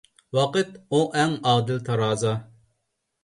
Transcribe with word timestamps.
ۋاقىت، 0.35 0.69
ئۇ 0.89 1.01
ئەڭ 1.19 1.35
ئادىل 1.51 1.83
تارازا. 1.91 2.31